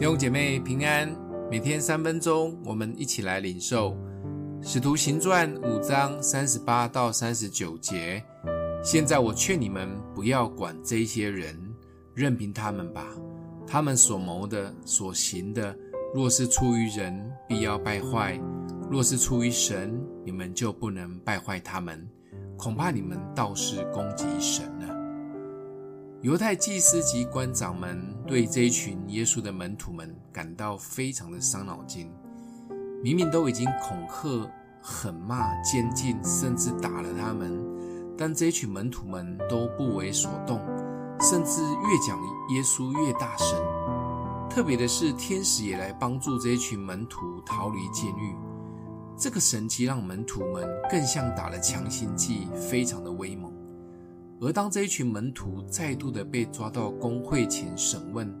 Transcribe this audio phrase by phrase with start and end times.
[0.00, 1.14] 弟兄姐妹平安，
[1.50, 3.90] 每天三分钟，我们一起来领受
[4.62, 8.24] 《使徒行传》五章三十八到三十九节。
[8.82, 11.54] 现在我劝你们不要管这些人，
[12.14, 13.08] 任凭他们吧。
[13.66, 15.76] 他们所谋的、所行的，
[16.14, 18.40] 若是出于人，必要败坏；
[18.90, 22.08] 若是出于神，你们就不能败坏他们。
[22.56, 24.96] 恐怕你们倒是攻击神了。
[26.22, 27.98] 犹太祭司及官长们
[28.30, 32.08] 对这一群耶稣的门徒们感到非常的伤脑筋。
[33.02, 34.48] 明明都已经恐吓、
[34.80, 37.60] 狠骂、监禁，甚至打了他们，
[38.16, 40.60] 但这一群门徒们都不为所动，
[41.20, 42.16] 甚至越讲
[42.54, 43.58] 耶稣越大声。
[44.48, 48.36] 特别的是，天使也来帮助这一群门徒逃离监狱。
[49.16, 53.52] 这个神奇让门徒们更像打了强心剂，非常的威猛。
[54.40, 58.34] 而当这一群门徒再度的被抓到公会前审问，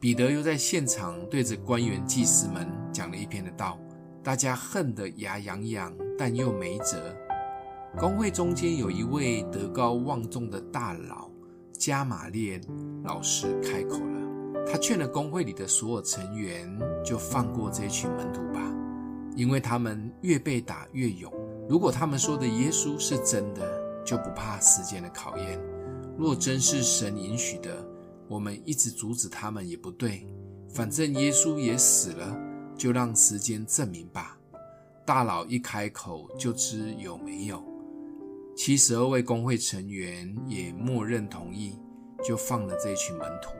[0.00, 3.78] 彼得又在现场对着官员祭司们讲了一篇的道，
[4.24, 7.14] 大家恨得牙痒痒，但又没辙。
[7.96, 11.30] 公会中间有一位德高望重的大佬
[11.72, 12.60] 加玛列
[13.04, 18.60] 老师开口了，他劝了公会里的所有成员，就放过这群门徒吧，
[19.36, 21.32] 因为他们越被打越勇。
[21.68, 23.79] 如果他们说的耶稣是真的，
[24.10, 25.56] 就不怕时间的考验。
[26.18, 27.86] 若真是神允许的，
[28.26, 30.26] 我们一直阻止他们也不对。
[30.74, 32.36] 反正耶稣也死了，
[32.76, 34.36] 就让时间证明吧。
[35.06, 37.62] 大佬一开口就知有没有。
[38.56, 41.78] 七十二位公会成员也默认同意，
[42.24, 43.50] 就放了这群门徒。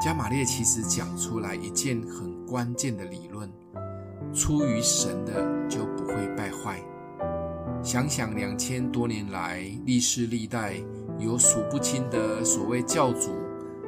[0.00, 3.52] 加玛列其实讲出来一件很关键的理论：
[4.32, 6.55] 出于神的就不会败坏。
[7.86, 10.74] 想想两千多年来，历世历代
[11.20, 13.30] 有数不清的所谓教主、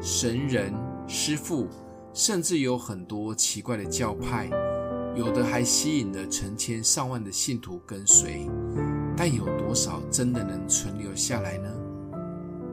[0.00, 0.72] 神人、
[1.08, 1.66] 师父，
[2.14, 4.48] 甚至有很多奇怪的教派，
[5.16, 8.48] 有的还吸引了成千上万的信徒跟随。
[9.16, 11.68] 但有多少真的能存留下来呢？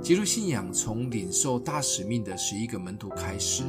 [0.04, 3.64] 基督信仰从领受大使命的十一个门徒开始，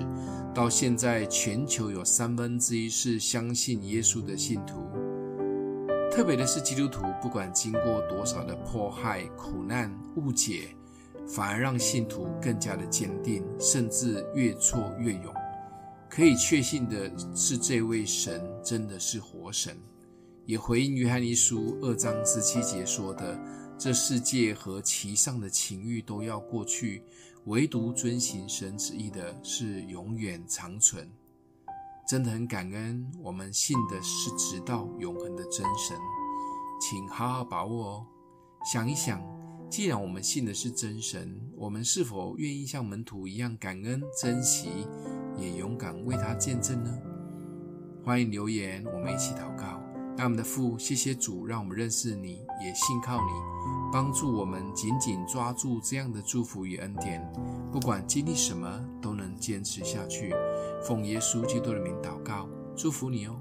[0.55, 4.75] 到现在全球有三分之一是相信耶稣的信徒。
[6.17, 10.75] 特别的是，基督徒不管经过多少的迫害、苦难、误解，
[11.29, 15.25] 反而让信徒更加的坚定，甚至越挫越勇。
[16.09, 19.77] 可以确信的是，这位神真的是活神，
[20.47, 23.39] 也回应约翰一书二章十七节说的
[23.77, 27.03] ：“这世界和其上的情欲都要过去，
[27.45, 31.07] 唯独遵行神旨意的是永远长存。”
[32.07, 35.97] 真的很感恩，我们信的是直到永恒的真神，
[36.81, 38.07] 请好好把握哦。
[38.73, 39.21] 想一想，
[39.69, 44.87] 既然我们信的是真神，我们是否愿意像门徒一样感恩、珍惜，
[45.37, 46.97] 也勇敢为他见证呢？
[48.05, 49.66] 欢迎留言，我们一起祷告。
[50.19, 53.31] 那我们的父，谢谢主，让我们认识你，也信靠你，
[53.93, 57.23] 帮助我们紧紧抓住这样的祝福与恩典，
[57.71, 60.35] 不管经历什么，都能坚持下去。
[60.83, 63.39] 奉耶稣基督的名祷告，祝福你哦。